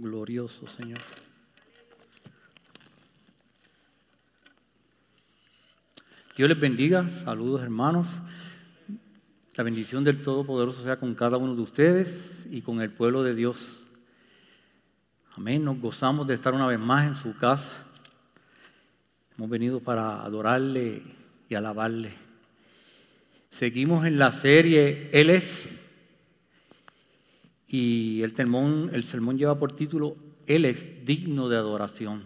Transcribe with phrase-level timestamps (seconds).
[0.00, 1.00] glorioso, Señor.
[6.36, 8.06] Dios les bendiga, saludos hermanos.
[9.56, 13.34] La bendición del Todopoderoso sea con cada uno de ustedes y con el pueblo de
[13.34, 13.82] Dios.
[15.36, 17.70] Amén, nos gozamos de estar una vez más en su casa.
[19.36, 21.02] Hemos venido para adorarle
[21.48, 22.14] y alabarle.
[23.50, 25.79] Seguimos en la serie Él es.
[27.72, 30.16] Y el sermón, el sermón lleva por título
[30.46, 32.24] Él es digno de adoración.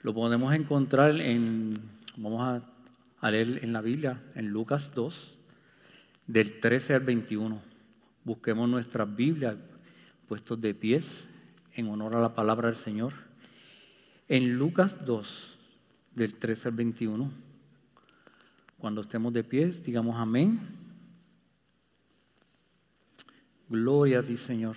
[0.00, 1.78] Lo podemos encontrar en,
[2.16, 2.62] vamos
[3.20, 5.34] a, leer en la Biblia, en Lucas 2,
[6.26, 7.60] del 13 al 21.
[8.24, 9.56] Busquemos nuestras Biblias
[10.26, 11.28] puestos de pies
[11.74, 13.12] en honor a la palabra del Señor.
[14.28, 15.56] En Lucas 2,
[16.14, 17.30] del 13 al 21.
[18.78, 20.83] Cuando estemos de pies, digamos amén.
[23.68, 24.76] Gloria a ti, Señor.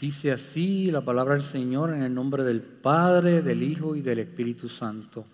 [0.00, 4.18] Dice así la palabra del Señor en el nombre del Padre, del Hijo y del
[4.18, 5.24] Espíritu Santo.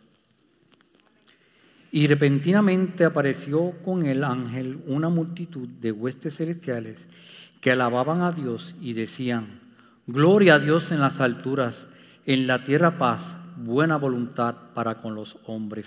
[1.91, 6.97] Y repentinamente apareció con el ángel una multitud de huestes celestiales
[7.61, 9.61] que alababan a Dios y decían,
[10.07, 11.87] Gloria a Dios en las alturas,
[12.25, 13.23] en la tierra paz
[13.57, 15.87] buena voluntad para con los hombres.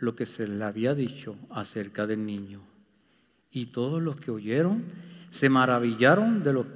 [0.00, 2.60] lo que se les había dicho acerca del niño.
[3.52, 4.84] Y todos los que oyeron
[5.30, 6.66] se maravillaron de lo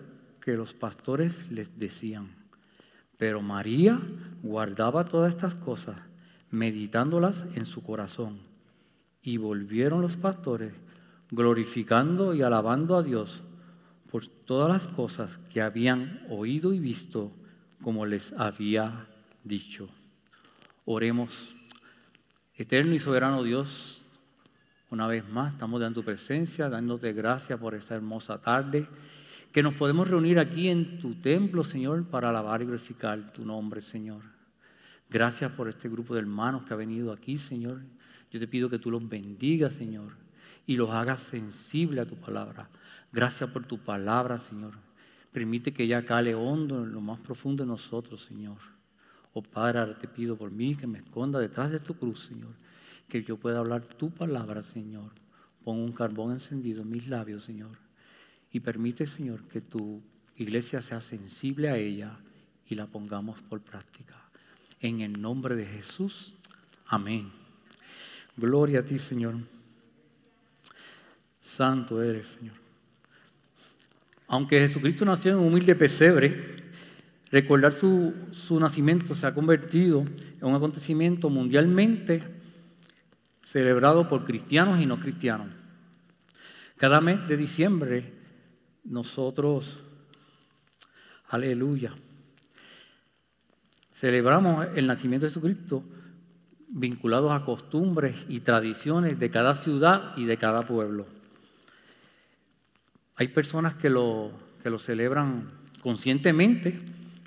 [0.41, 2.29] que los pastores les decían.
[3.17, 3.99] Pero María
[4.43, 5.97] guardaba todas estas cosas,
[6.51, 8.39] meditándolas en su corazón.
[9.23, 10.73] Y volvieron los pastores
[11.31, 13.43] glorificando y alabando a Dios
[14.11, 17.33] por todas las cosas que habían oído y visto
[17.83, 19.07] como les había
[19.43, 19.89] dicho.
[20.85, 21.54] Oremos.
[22.57, 24.01] Eterno y soberano Dios,
[24.89, 28.87] una vez más estamos en tu presencia, dándote gracias por esta hermosa tarde,
[29.51, 33.81] que nos podemos reunir aquí en tu templo, Señor, para alabar y glorificar tu nombre,
[33.81, 34.23] Señor.
[35.11, 37.81] Gracias por este grupo de hermanos que ha venido aquí, Señor.
[38.31, 40.13] Yo te pido que tú los bendigas, Señor,
[40.65, 42.69] y los hagas sensibles a tu palabra.
[43.13, 44.75] Gracias por tu palabra, Señor.
[45.33, 48.74] Permite que ella cale hondo en lo más profundo de nosotros, Señor.
[49.37, 52.55] Oh Padre, te pido por mí que me esconda detrás de tu cruz, Señor.
[53.09, 55.11] Que yo pueda hablar tu palabra, Señor.
[55.65, 57.77] Pon un carbón encendido en mis labios, Señor.
[58.53, 60.01] Y permite, Señor, que tu
[60.37, 62.17] iglesia sea sensible a ella
[62.69, 64.15] y la pongamos por práctica.
[64.79, 66.35] En el nombre de Jesús.
[66.87, 67.29] Amén.
[68.37, 69.35] Gloria a ti, Señor.
[71.43, 72.55] Santo eres, Señor.
[74.29, 76.54] Aunque Jesucristo nació en un humilde pesebre,
[77.35, 78.15] Recordar su,
[78.61, 80.05] nacimiento se ha convertido
[80.41, 82.23] en un acontecimiento mundialmente
[83.45, 85.49] celebrado por cristianos y no cristianos.
[86.77, 88.13] Cada mes de diciembre
[88.85, 89.81] nosotros,
[91.27, 91.93] aleluya,
[93.97, 95.83] celebramos el nacimiento de Jesucristo
[96.69, 101.05] vinculados a costumbres y tradiciones de cada ciudad y de cada pueblo.
[103.17, 104.31] Hay personas que lo,
[104.63, 105.51] que lo celebran
[105.83, 106.79] conscientemente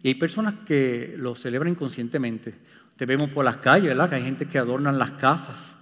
[0.01, 2.55] y hay personas que lo celebran inconscientemente.
[2.95, 4.09] Te vemos por las calles, ¿verdad?
[4.09, 5.75] Que hay gente que adornan las casas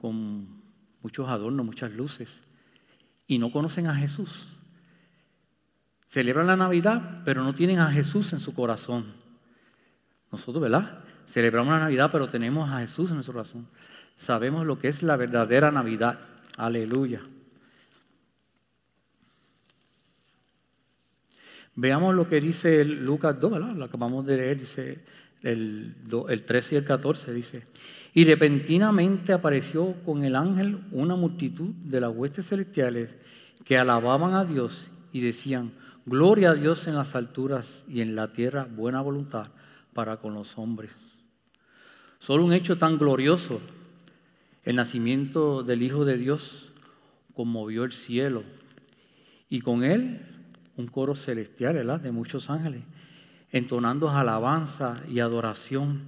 [0.00, 0.46] con
[1.02, 2.40] muchos adornos, muchas luces.
[3.26, 4.46] Y no conocen a Jesús.
[6.08, 9.04] Celebran la Navidad, pero no tienen a Jesús en su corazón.
[10.32, 11.04] Nosotros, ¿verdad?
[11.26, 13.68] Celebramos la Navidad, pero tenemos a Jesús en nuestro corazón.
[14.16, 16.18] Sabemos lo que es la verdadera Navidad.
[16.56, 17.20] Aleluya.
[21.80, 23.72] Veamos lo que dice Lucas 2, ¿verdad?
[23.76, 24.98] lo acabamos de leer, dice
[25.44, 25.94] el,
[26.28, 27.62] el 13 y el 14, dice,
[28.12, 33.10] y repentinamente apareció con el ángel una multitud de las huestes celestiales
[33.64, 35.70] que alababan a Dios y decían,
[36.04, 39.46] gloria a Dios en las alturas y en la tierra buena voluntad
[39.94, 40.90] para con los hombres.
[42.18, 43.60] Solo un hecho tan glorioso,
[44.64, 46.70] el nacimiento del Hijo de Dios,
[47.36, 48.42] conmovió el cielo
[49.48, 50.37] y con él
[50.78, 52.00] un coro celestial, ¿verdad?
[52.00, 52.82] De muchos ángeles,
[53.50, 56.00] entonando alabanza y adoración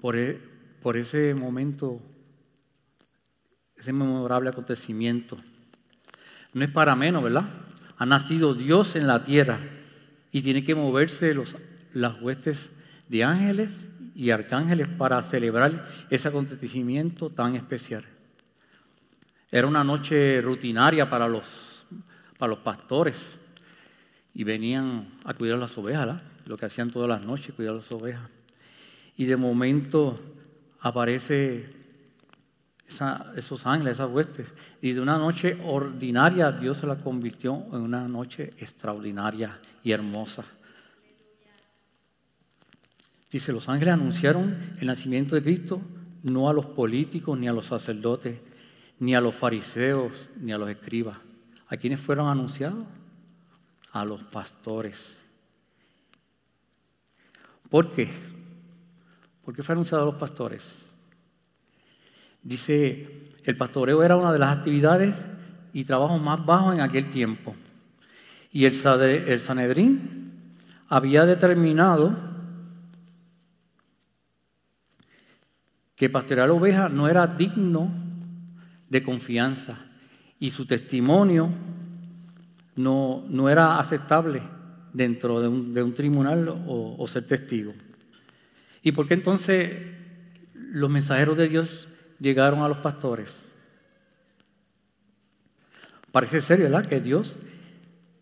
[0.00, 0.40] por, e,
[0.82, 2.00] por ese momento,
[3.76, 5.36] ese memorable acontecimiento.
[6.54, 7.44] No es para menos, ¿verdad?
[7.98, 9.58] Ha nacido Dios en la tierra
[10.32, 11.54] y tiene que moverse los,
[11.92, 12.70] las huestes
[13.08, 13.84] de ángeles
[14.14, 18.04] y arcángeles para celebrar ese acontecimiento tan especial.
[19.50, 21.84] Era una noche rutinaria para los,
[22.38, 23.41] para los pastores
[24.34, 28.28] y venían a cuidar las ovejas, lo que hacían todas las noches, cuidar las ovejas.
[29.16, 30.18] Y de momento
[30.80, 31.70] aparece
[33.36, 34.48] esos ángeles, esas huestes,
[34.80, 40.44] y de una noche ordinaria Dios se la convirtió en una noche extraordinaria y hermosa.
[43.30, 45.80] Dice, los ángeles anunciaron el nacimiento de Cristo
[46.22, 48.38] no a los políticos, ni a los sacerdotes,
[49.00, 51.16] ni a los fariseos, ni a los escribas.
[51.68, 52.84] ¿A quiénes fueron anunciados?
[53.92, 55.16] A los pastores.
[57.68, 58.10] ¿Por qué?
[59.44, 60.76] ¿Por qué fue anunciado a los pastores?
[62.42, 65.14] Dice, el pastoreo era una de las actividades
[65.72, 67.54] y trabajos más bajos en aquel tiempo.
[68.52, 70.42] Y el, Sanedrín
[70.88, 72.14] había determinado
[75.96, 77.90] que pastorear ovejas no era digno
[78.90, 79.78] de confianza
[80.38, 81.48] y su testimonio
[82.76, 84.42] no, no era aceptable
[84.92, 87.72] dentro de un, tribunal o, ser testigo.
[88.82, 89.72] ¿Y por qué entonces
[90.54, 91.88] los mensajeros de Dios
[92.20, 93.44] llegaron a los pastores?
[96.10, 97.36] Parece ser, ¿verdad?, que Dios,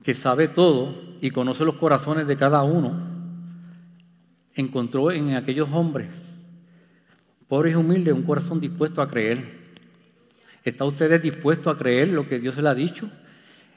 [0.04, 3.08] que sabe todo y conoce los corazones de cada uno,
[4.54, 6.08] encontró en aquellos hombres,
[7.48, 9.60] pobres y humildes, un corazón dispuesto a creer.
[10.62, 13.10] ¿Está usted dispuesto a creer lo que Dios le ha dicho?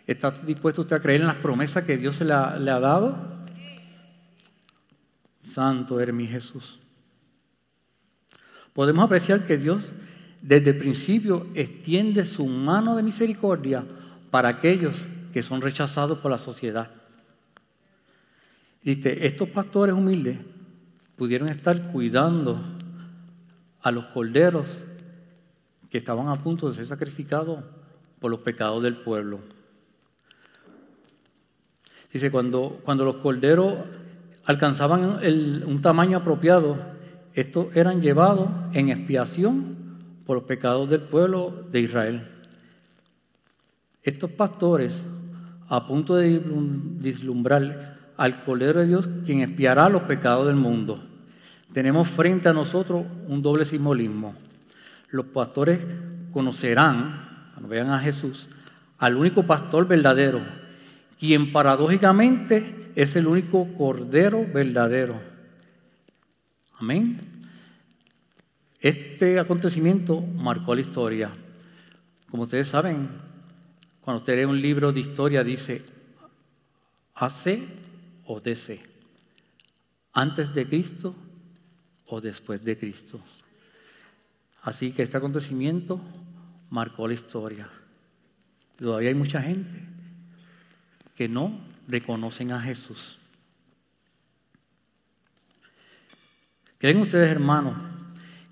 [0.06, 3.16] ¿Está dispuesto usted a creer en las promesas que Dios le ha, le ha dado?
[5.54, 6.80] Santo eres mi Jesús.
[8.74, 9.84] Podemos apreciar que Dios
[10.42, 13.86] desde el principio extiende su mano de misericordia
[14.30, 14.96] para aquellos
[15.32, 16.92] que son rechazados por la sociedad.
[18.82, 20.38] Dice, estos pastores humildes
[21.16, 22.62] pudieron estar cuidando
[23.82, 24.68] a los corderos
[25.90, 27.64] que estaban a punto de ser sacrificados
[28.20, 29.40] por los pecados del pueblo.
[32.14, 33.74] Dice, cuando, cuando los corderos
[34.46, 35.20] alcanzaban
[35.66, 36.78] un tamaño apropiado,
[37.34, 39.76] estos eran llevados en expiación
[40.26, 42.28] por los pecados del pueblo de Israel.
[44.04, 45.04] Estos pastores,
[45.68, 51.00] a punto de vislumbrar al Cordero de Dios, quien expiará los pecados del mundo,
[51.74, 54.36] tenemos frente a nosotros un doble simbolismo
[55.14, 55.80] los pastores
[56.32, 58.50] conocerán, cuando vean a Jesús,
[58.98, 60.42] al único pastor verdadero,
[61.20, 65.20] quien paradójicamente es el único cordero verdadero.
[66.78, 67.18] Amén.
[68.80, 71.32] Este acontecimiento marcó la historia.
[72.30, 73.08] Como ustedes saben,
[74.02, 75.82] cuando usted lee un libro de historia dice
[77.16, 77.64] hace
[78.26, 78.82] o DC,
[80.14, 81.16] antes de Cristo
[82.08, 83.20] o después de Cristo.
[84.64, 86.02] Así que este acontecimiento
[86.70, 87.70] marcó la historia.
[88.78, 89.93] Todavía hay mucha gente
[91.16, 91.52] que no
[91.88, 93.18] reconocen a Jesús.
[96.78, 97.76] ¿Creen ustedes, hermanos,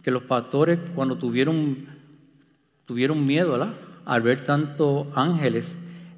[0.03, 1.87] que los pastores cuando tuvieron,
[2.85, 3.75] tuvieron miedo
[4.05, 5.65] al ver tantos ángeles,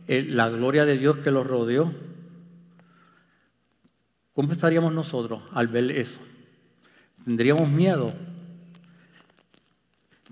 [0.08, 1.92] la gloria de Dios que los rodeó,
[4.34, 6.20] ¿cómo estaríamos nosotros al ver eso?
[7.24, 8.14] ¿Tendríamos miedo?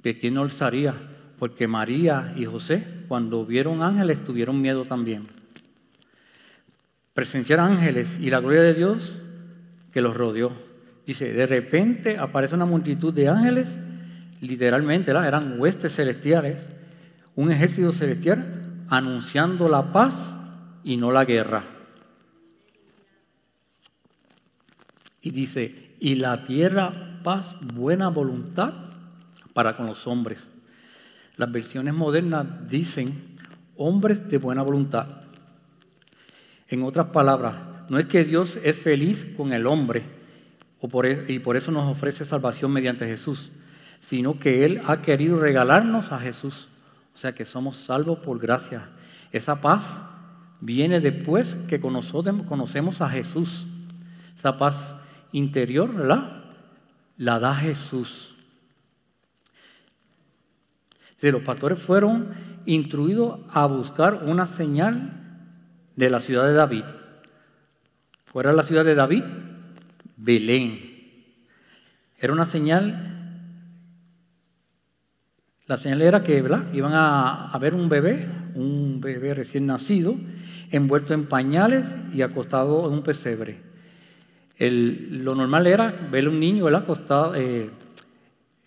[0.02, 0.96] que quién no alzaría,
[1.38, 5.28] porque María y José, cuando vieron ángeles, tuvieron miedo también.
[7.14, 9.20] Presenciar ángeles y la gloria de Dios
[9.92, 10.52] que los rodeó.
[11.06, 13.68] Dice, de repente aparece una multitud de ángeles,
[14.40, 16.62] literalmente eran huestes celestiales,
[17.36, 20.16] un ejército celestial anunciando la paz
[20.84, 21.64] y no la guerra.
[25.22, 26.92] Y dice, y la tierra
[27.24, 28.74] paz, buena voluntad
[29.54, 30.40] para con los hombres.
[31.38, 33.38] Las versiones modernas dicen
[33.78, 35.21] hombres de buena voluntad.
[36.72, 37.54] En otras palabras,
[37.90, 40.02] no es que Dios es feliz con el hombre
[40.82, 43.52] e, y por eso nos ofrece salvación mediante Jesús,
[44.00, 46.70] sino que Él ha querido regalarnos a Jesús.
[47.14, 48.90] O sea que somos salvos por gracia.
[49.32, 49.84] Esa paz
[50.60, 53.68] viene después que conocemos a Jesús.
[54.36, 54.76] Esa paz
[55.32, 56.46] interior, ¿verdad?
[57.18, 58.32] La da Jesús
[61.30, 62.30] los pastores fueron
[62.66, 65.21] instruidos a buscar una señal
[66.02, 66.84] de la ciudad de David.
[68.26, 69.24] ¿Fuera la ciudad de David?
[70.18, 70.80] Belén.
[72.18, 73.46] Era una señal.
[75.68, 76.40] La señal era que
[76.74, 80.16] iban a, ver un bebé, un bebé recién nacido,
[80.72, 83.62] envuelto en pañales y acostado en un pesebre.
[84.58, 87.70] lo normal era ver a un niño acostado, eh,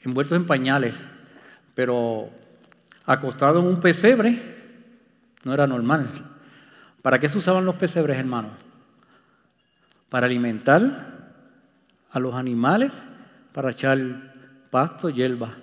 [0.05, 0.95] envuelto en pañales,
[1.75, 2.31] pero
[3.07, 4.41] acostado en un pesebre
[5.43, 6.34] no era normal.
[7.05, 8.53] ¿Para qué se usaban los pesebres, hermanos?
[10.09, 11.35] Para alimentar
[12.11, 12.93] a los animales,
[13.53, 13.99] para echar
[14.71, 15.55] pasto, hierba.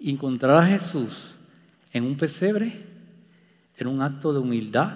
[0.00, 1.34] Encontrar a Jesús
[1.92, 2.86] en un pesebre
[3.76, 4.94] era un acto de humildad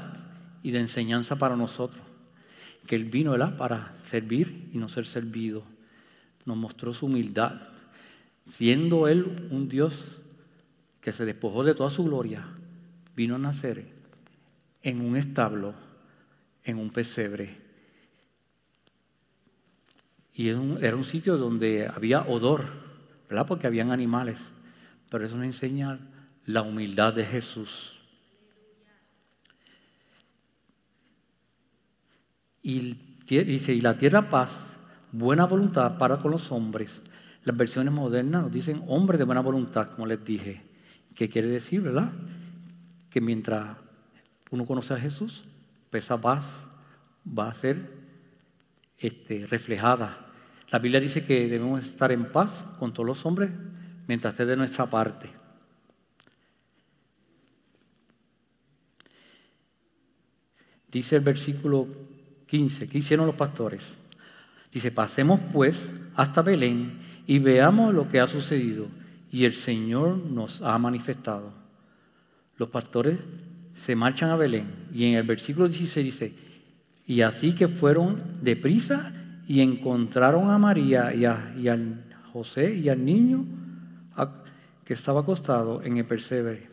[0.62, 2.00] y de enseñanza para nosotros.
[2.86, 5.62] Que Él vino para servir y no ser servido.
[6.46, 7.52] Nos mostró su humildad.
[8.46, 10.22] Siendo Él un Dios
[11.02, 12.46] que se despojó de toda su gloria,
[13.14, 13.95] vino a nacer
[14.86, 15.74] en un establo,
[16.62, 17.56] en un pesebre.
[20.32, 22.62] Y era un sitio donde había odor,
[23.28, 23.48] ¿verdad?
[23.48, 24.38] Porque habían animales.
[25.10, 25.98] Pero eso nos enseña
[26.44, 27.96] la humildad de Jesús.
[32.62, 34.52] Y dice, y la tierra paz,
[35.10, 37.00] buena voluntad para con los hombres.
[37.42, 40.62] Las versiones modernas nos dicen hombres de buena voluntad, como les dije.
[41.16, 42.12] ¿Qué quiere decir, verdad?
[43.10, 43.85] Que mientras
[44.50, 45.44] uno conoce a Jesús,
[45.90, 46.46] pues esa paz
[47.26, 47.90] va a ser
[48.98, 50.26] este, reflejada.
[50.70, 53.50] La Biblia dice que debemos estar en paz con todos los hombres
[54.06, 55.30] mientras esté de nuestra parte.
[60.90, 61.88] Dice el versículo
[62.46, 62.88] 15.
[62.88, 63.94] ¿Qué hicieron los pastores?
[64.72, 68.86] Dice, pasemos pues hasta Belén y veamos lo que ha sucedido
[69.30, 71.52] y el Señor nos ha manifestado.
[72.56, 73.18] Los pastores
[73.76, 76.34] se marchan a Belén y en el versículo 16 dice,
[77.06, 79.12] y así que fueron deprisa
[79.46, 81.52] y encontraron a María y a,
[82.32, 83.46] José y al niño
[84.84, 86.68] que estaba acostado en el persebre.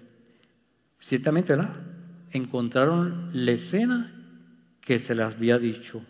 [0.99, 1.73] Ciertamente, ¿verdad?
[2.31, 4.11] Encontraron la escena
[4.81, 6.01] que se les había dicho.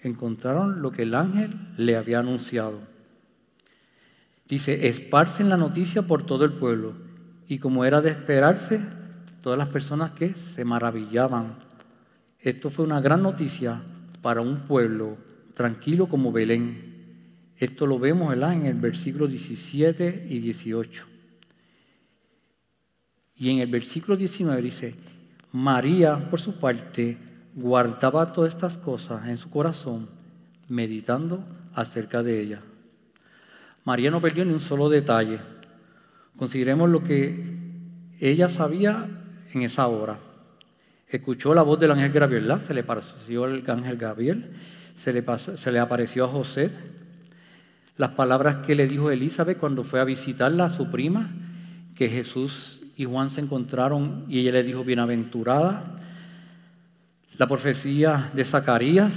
[0.00, 2.80] Encontraron lo que el ángel le había anunciado.
[4.48, 6.94] Dice, esparcen la noticia por todo el pueblo.
[7.48, 8.80] Y como era de esperarse,
[9.44, 11.54] todas las personas que se maravillaban.
[12.40, 13.78] Esto fue una gran noticia
[14.22, 15.18] para un pueblo
[15.52, 16.94] tranquilo como Belén.
[17.58, 21.04] Esto lo vemos en el versículo 17 y 18.
[23.36, 24.94] Y en el versículo 19 dice,
[25.52, 27.18] María, por su parte,
[27.54, 30.08] guardaba todas estas cosas en su corazón,
[30.70, 32.60] meditando acerca de ella.
[33.84, 35.38] María no perdió ni un solo detalle.
[36.38, 37.58] Consideremos lo que
[38.20, 39.20] ella sabía
[39.54, 40.18] en esa hora.
[41.08, 44.50] Escuchó la voz del ángel Gabriel, se le pareció el ángel Gabriel,
[44.94, 46.70] se le, se le apareció a José.
[47.96, 51.30] Las palabras que le dijo Elizabeth cuando fue a visitarla a su prima,
[51.94, 55.94] que Jesús y Juan se encontraron y ella le dijo, bienaventurada
[57.36, 59.12] la profecía de Zacarías,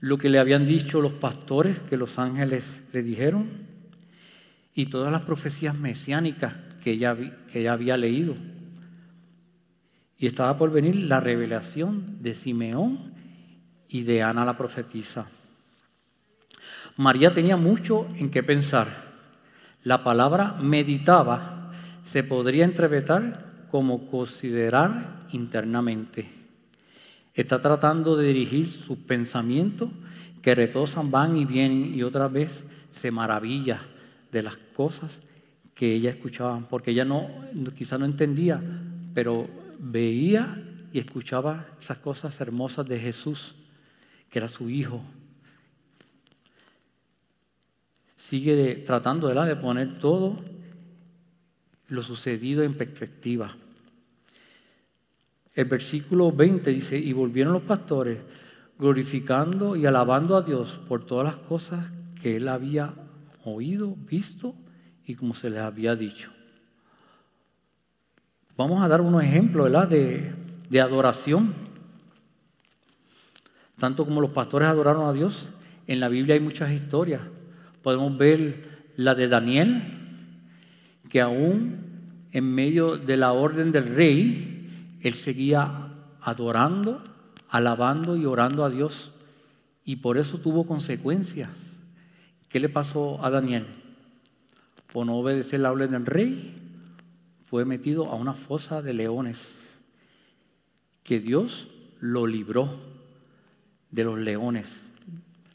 [0.00, 3.48] lo que le habían dicho los pastores que los ángeles le dijeron
[4.74, 7.16] y todas las profecías mesiánicas que ella,
[7.50, 8.36] que había leído.
[10.24, 12.98] Y estaba por venir la revelación de Simeón
[13.86, 15.26] y de Ana la profetisa.
[16.96, 18.88] María tenía mucho en qué pensar.
[19.82, 21.74] La palabra meditaba
[22.06, 26.26] se podría interpretar como considerar internamente.
[27.34, 29.90] Está tratando de dirigir sus pensamientos
[30.40, 33.82] que retosan, van y vienen y otra vez se maravilla
[34.32, 35.18] de las cosas
[35.74, 37.28] que ella escuchaba, porque ella no,
[37.76, 38.58] quizá no entendía,
[39.12, 40.62] pero veía
[40.92, 43.54] y escuchaba esas cosas hermosas de Jesús,
[44.30, 45.02] que era su hijo.
[48.16, 50.36] Sigue tratando de poner todo
[51.88, 53.54] lo sucedido en perspectiva.
[55.54, 58.18] El versículo 20 dice, y volvieron los pastores
[58.78, 62.94] glorificando y alabando a Dios por todas las cosas que él había
[63.44, 64.54] oído, visto
[65.06, 66.33] y como se les había dicho.
[68.56, 70.32] Vamos a dar unos ejemplos De,
[70.70, 71.54] de adoración.
[73.78, 75.48] Tanto como los pastores adoraron a Dios,
[75.86, 77.20] en la Biblia hay muchas historias.
[77.82, 79.82] Podemos ver la de Daniel,
[81.10, 81.84] que aún
[82.30, 85.88] en medio de la orden del rey, él seguía
[86.20, 87.02] adorando,
[87.48, 89.12] alabando y orando a Dios.
[89.84, 91.50] Y por eso tuvo consecuencias.
[92.48, 93.66] ¿Qué le pasó a Daniel?
[94.92, 96.63] Por no obedecer la orden del rey,
[97.54, 99.38] fue metido a una fosa de leones.
[101.04, 101.68] Que Dios
[102.00, 102.68] lo libró
[103.92, 104.66] de los leones.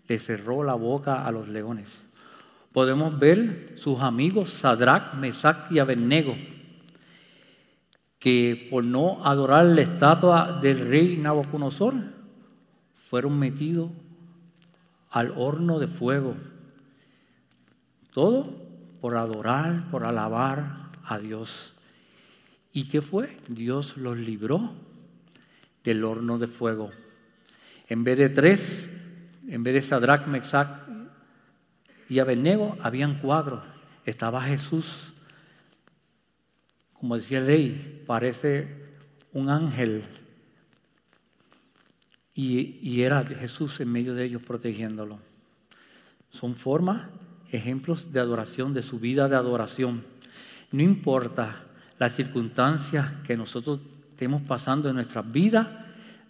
[0.08, 1.90] Le cerró la boca a los leones.
[2.72, 6.38] Podemos ver sus amigos Sadrach, Mesach y Abednego
[8.18, 11.96] que por no adorar la estatua del rey Nabucodonosor
[13.10, 13.92] fueron metidos
[15.10, 16.38] al horno de fuego.
[18.14, 18.48] Todo
[19.02, 21.76] por adorar, por alabar a Dios.
[22.72, 23.36] ¿Y qué fue?
[23.48, 24.74] Dios los libró
[25.84, 26.92] del horno de fuego.
[27.88, 28.88] En vez de tres,
[29.48, 30.88] en vez de Sadrach, Mesach
[32.08, 33.64] y Abednego, habían cuatro.
[34.06, 35.14] Estaba Jesús,
[36.94, 38.76] como decía el rey, parece
[39.34, 40.04] un ángel.
[42.36, 45.20] Y, y era Jesús en medio de ellos protegiéndolo.
[46.30, 47.08] Son formas,
[47.52, 50.04] ejemplos de adoración, de su vida de adoración.
[50.72, 51.66] No importa
[52.00, 55.68] las circunstancias que nosotros estemos pasando en nuestras vidas,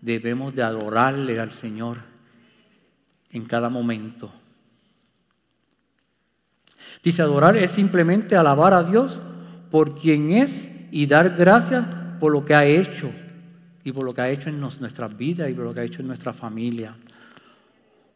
[0.02, 1.98] debemos de adorarle al Señor
[3.32, 4.32] en cada momento.
[7.04, 9.20] Dice, adorar es simplemente alabar a Dios
[9.70, 11.86] por quien es y dar gracias
[12.20, 13.12] por lo que ha hecho
[13.84, 16.02] y por lo que ha hecho en nuestras vidas y por lo que ha hecho
[16.02, 16.96] en nuestra familia.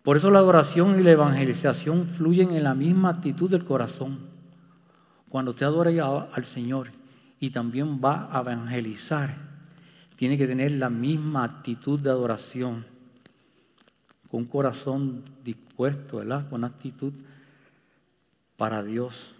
[0.02, 4.18] Por eso la adoración y la evangelización fluyen en la misma actitud del corazón.
[5.30, 6.90] Cuando usted adora al Señor
[7.44, 9.36] y también va a evangelizar,
[10.16, 12.86] tiene que tener la misma actitud de adoración,
[14.32, 16.50] con un corazón dispuesto, ¿verdad?
[16.50, 17.12] Con actitud
[18.56, 19.36] para Dios.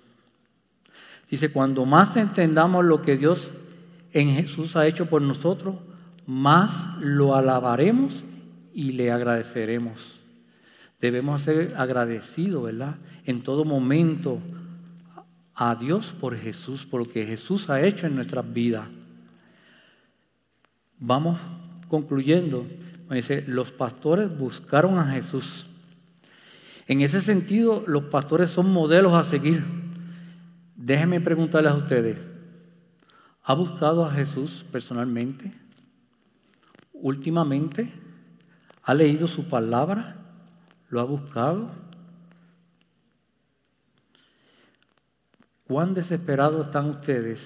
[1.32, 3.52] Dice, cuando más entendamos lo que Dios
[4.12, 5.78] en Jesús ha hecho por nosotros,
[6.28, 8.22] más lo alabaremos
[8.74, 10.20] y le agradeceremos.
[11.00, 12.98] Debemos ser agradecidos, ¿verdad?
[13.24, 14.42] En todo momento
[15.56, 18.88] a Dios por Jesús, por lo que Jesús ha hecho en nuestras vidas.
[21.00, 21.40] Vamos
[21.88, 22.66] concluyendo.
[23.10, 25.68] Dice, los pastores buscaron a Jesús.
[26.88, 29.64] En ese sentido, los pastores son modelos a seguir.
[30.76, 32.18] Déjenme preguntarles a ustedes,
[33.44, 35.54] ¿ha buscado a Jesús personalmente?
[36.94, 37.94] Últimamente,
[38.82, 40.16] ¿ha leído su palabra?
[40.90, 41.70] ¿Lo ha buscado?
[45.66, 47.40] ¿Cuán desesperados están ustedes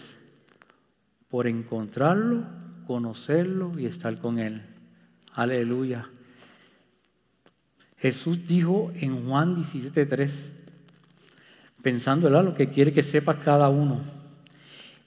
[1.29, 2.45] por encontrarlo
[2.87, 4.61] conocerlo y estar con Él.
[5.33, 6.09] Aleluya.
[7.97, 10.31] Jesús dijo en Juan 17:3,
[11.83, 13.99] pensando en lo que quiere que sepa cada uno,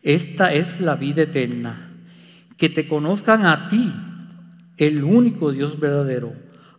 [0.03, 1.90] esta es la vida eterna,
[2.57, 3.92] que te conozcan a ti,
[4.77, 6.33] el único Dios verdadero,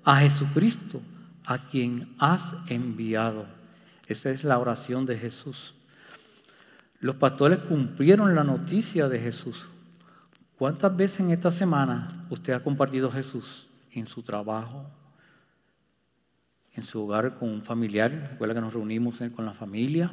[0.04, 1.02] a Jesucristo,
[1.46, 3.46] a quien has enviado.
[4.08, 5.74] Esa es la oración de Jesús.
[7.02, 9.66] Los pastores cumplieron la noticia de Jesús.
[10.56, 14.86] ¿Cuántas veces en esta semana usted ha compartido Jesús en su trabajo,
[16.74, 18.12] en su hogar con un familiar?
[18.32, 20.12] Recuerda que nos reunimos con la familia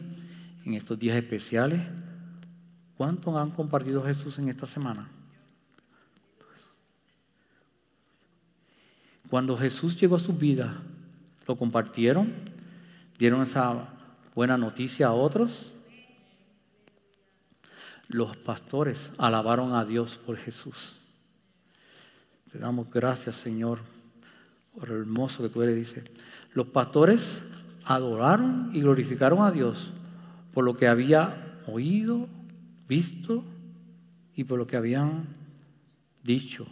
[0.65, 1.79] en estos días especiales.
[2.97, 5.07] ¿Cuántos han compartido Jesús en esta semana?
[9.29, 10.81] Cuando Jesús llegó a su vida,
[11.47, 12.33] ¿lo compartieron?
[13.19, 13.91] ¿Dieron esa
[14.35, 15.75] buena noticia a otros?
[18.09, 20.97] Los pastores alabaron a Dios por Jesús.
[22.51, 23.81] Te damos gracias, Señor,
[24.75, 26.03] por lo hermoso que tú eres, dice.
[26.55, 27.43] Los pastores
[27.85, 29.93] adoraron y glorificaron a Dios
[30.55, 32.27] por lo que había oído,
[32.89, 33.45] visto
[34.35, 35.27] y por lo que habían
[36.25, 36.67] dicho.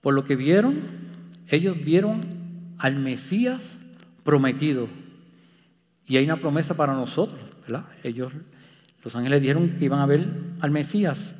[0.00, 0.80] Por lo que vieron,
[1.48, 2.20] ellos vieron
[2.78, 3.62] al Mesías
[4.24, 4.88] prometido.
[6.06, 7.51] Y hay una promesa para nosotros.
[8.02, 8.32] Ellos,
[9.04, 10.26] los ángeles dijeron que iban a ver
[10.60, 11.34] al Mesías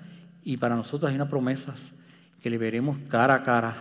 [0.45, 1.75] y para nosotros hay una promesa
[2.43, 3.77] que le veremos cara a cara.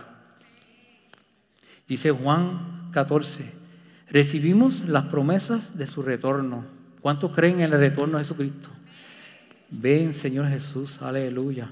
[1.88, 3.52] Dice Juan 14,
[4.08, 6.64] recibimos las promesas de su retorno.
[7.00, 8.68] ¿Cuántos creen en el retorno de Jesucristo?
[9.70, 11.70] Ven, Señor Jesús, aleluya.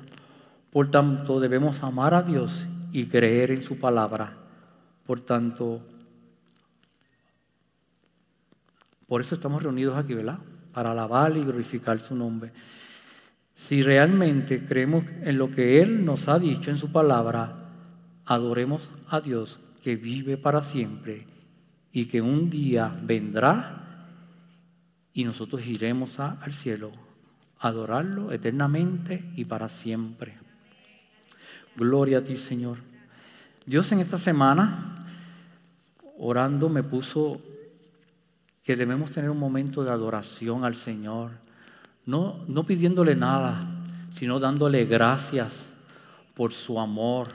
[0.71, 4.33] Por tanto, debemos amar a Dios y creer en su palabra.
[5.07, 5.81] Por tanto,
[9.07, 10.39] por eso estamos reunidos aquí, ¿verdad?
[10.73, 12.53] Para alabar y glorificar su nombre.
[13.55, 17.71] Si realmente creemos en lo que Él nos ha dicho en su palabra,
[18.25, 21.27] adoremos a Dios que vive para siempre
[21.93, 23.81] y que un día vendrá
[25.13, 26.93] y nosotros iremos al cielo
[27.59, 30.35] a adorarlo eternamente y para siempre.
[31.77, 32.79] Gloria a ti, Señor.
[33.67, 35.05] Dios en esta semana,
[36.19, 37.41] orando, me puso
[38.62, 41.31] que debemos tener un momento de adoración al Señor,
[42.07, 43.66] no, no pidiéndole nada,
[44.12, 45.53] sino dándole gracias
[46.35, 47.29] por su amor,